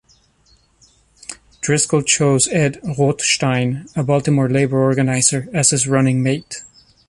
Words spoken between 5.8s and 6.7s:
running mate.